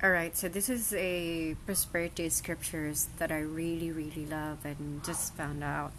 [0.00, 5.34] All right, so this is a prosperity scriptures that I really, really love and just
[5.34, 5.90] found out.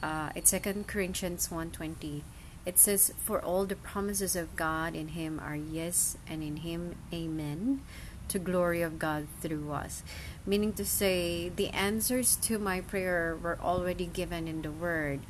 [0.00, 2.22] Uh, it's Second Corinthians one twenty.
[2.64, 6.94] It says, "For all the promises of God in Him are yes, and in Him
[7.12, 7.82] amen,
[8.28, 10.04] to glory of God through us."
[10.46, 15.26] Meaning to say, the answers to my prayer were already given in the Word.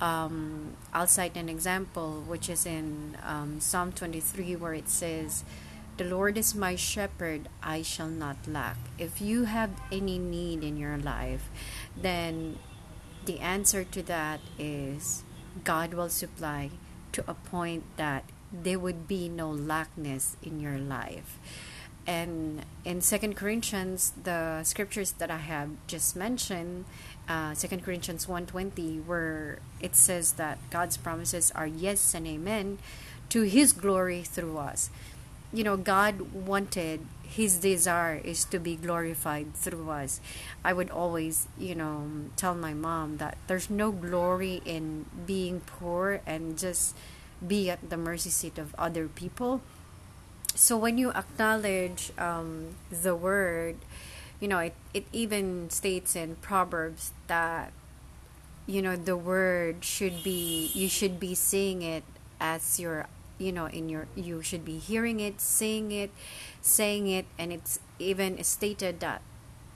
[0.00, 5.44] Um, I'll cite an example, which is in um, Psalm twenty three, where it says
[5.96, 8.76] the Lord is my shepherd, I shall not lack.
[8.98, 11.48] If you have any need in your life,
[11.96, 12.58] then
[13.24, 15.22] the answer to that is
[15.62, 16.70] God will supply
[17.12, 21.38] to a point that there would be no lackness in your life.
[22.06, 26.84] And in Second Corinthians, the scriptures that I have just mentioned,
[27.28, 32.78] uh, Second uh, Corinthians 1.20, where it says that God's promises are yes and amen
[33.30, 34.90] to His glory through us
[35.54, 37.00] you know god wanted
[37.34, 40.20] his desire is to be glorified through us.
[40.64, 46.20] I would always you know tell my mom that there's no glory in being poor
[46.26, 46.94] and just
[47.42, 49.62] be at the mercy seat of other people.
[50.54, 53.76] So when you acknowledge um, the word
[54.38, 57.72] you know it, it even states in proverbs that
[58.66, 62.04] you know the word should be you should be seeing it
[62.38, 63.06] as your
[63.38, 66.10] you know in your you should be hearing it seeing it
[66.60, 69.20] saying it and it's even stated that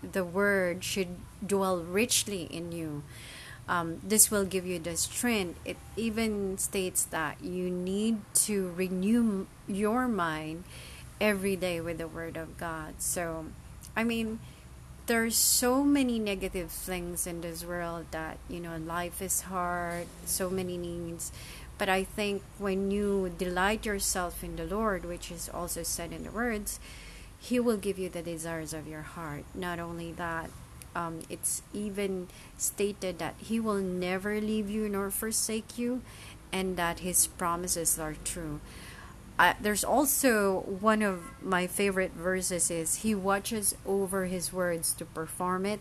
[0.02, 3.02] the word should dwell richly in you.
[3.68, 5.60] Um, this will give you the strength.
[5.64, 10.64] It even states that you need to renew your mind
[11.20, 12.94] every day with the word of god.
[12.98, 13.46] So
[13.96, 14.38] i mean
[15.06, 20.50] there's so many negative things in this world that you know life is hard so
[20.50, 21.32] many needs
[21.78, 26.24] but I think when you delight yourself in the Lord, which is also said in
[26.24, 26.80] the words,
[27.38, 29.44] He will give you the desires of your heart.
[29.54, 30.50] Not only that,
[30.94, 32.26] um, it's even
[32.56, 36.02] stated that He will never leave you nor forsake you,
[36.52, 38.60] and that His promises are true.
[39.38, 45.04] Uh, there's also one of my favorite verses is he watches over his words to
[45.04, 45.78] perform it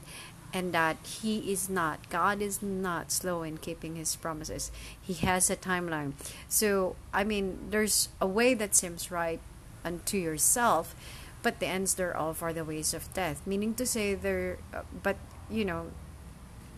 [0.53, 4.71] and that he is not god is not slow in keeping his promises.
[5.01, 6.13] He has a timeline.
[6.47, 9.39] So i mean there's a way that seems right
[9.83, 10.95] unto yourself
[11.43, 13.41] but the ends thereof are the ways of death.
[13.45, 15.17] Meaning to say there uh, but
[15.49, 15.87] you know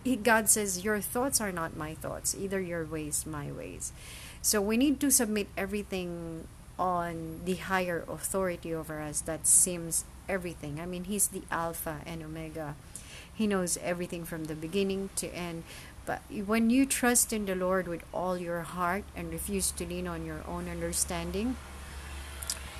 [0.04, 3.92] he, god says your thoughts are not my thoughts either your ways my ways.
[4.42, 6.46] So we need to submit everything
[6.78, 10.80] on the higher authority over us that seems everything.
[10.80, 12.74] I mean he's the alpha and omega
[13.40, 15.64] he knows everything from the beginning to end.
[16.04, 20.06] But when you trust in the Lord with all your heart and refuse to lean
[20.06, 21.56] on your own understanding,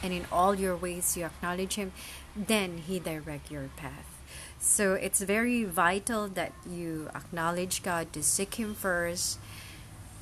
[0.03, 1.93] and in all your ways you acknowledge Him,
[2.37, 4.05] then He direct your path.
[4.61, 9.39] So it's very vital that you acknowledge God to seek Him first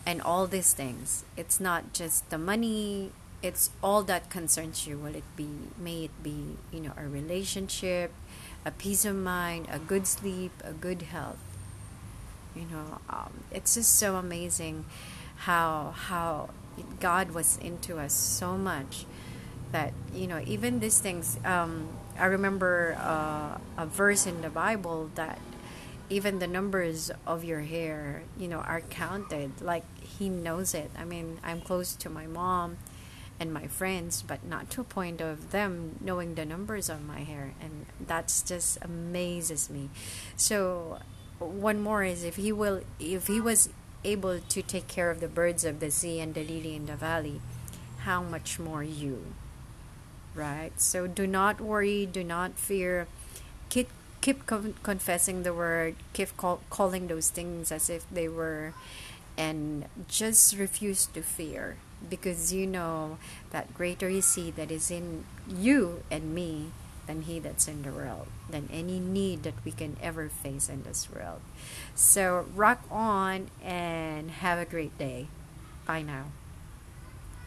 [0.06, 1.24] and all these things.
[1.36, 3.10] It's not just the money,
[3.42, 4.98] it's all that concerns you.
[4.98, 8.12] Will it be, may it be, you know, a relationship,
[8.68, 11.38] a peace of mind, a good sleep, a good health.
[12.54, 14.84] You know, um, it's just so amazing
[15.48, 16.50] how how
[17.00, 19.06] God was into us so much
[19.72, 21.38] that you know even these things.
[21.44, 25.38] Um, I remember uh, a verse in the Bible that
[26.10, 29.62] even the numbers of your hair, you know, are counted.
[29.62, 30.90] Like He knows it.
[30.98, 32.76] I mean, I'm close to my mom
[33.40, 37.20] and my friends, but not to a point of them knowing the numbers of my
[37.20, 39.90] hair, and that's just amazes me.
[40.36, 40.98] So,
[41.38, 43.68] one more is if he will, if he was
[44.04, 46.96] able to take care of the birds of the sea and the lily in the
[46.96, 47.40] valley,
[48.00, 49.24] how much more you,
[50.34, 50.72] right?
[50.80, 53.06] So do not worry, do not fear.
[53.68, 53.88] Keep
[54.20, 58.74] keep con- confessing the word, keep call- calling those things as if they were,
[59.36, 61.76] and just refuse to fear
[62.08, 63.18] because you know
[63.50, 66.70] that greater is he that is in you and me
[67.06, 70.82] than he that's in the world, than any need that we can ever face in
[70.82, 71.40] this world.
[71.94, 75.26] So rock on and have a great day.
[75.86, 76.26] Bye now.